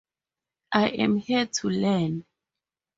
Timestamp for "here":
1.17-1.45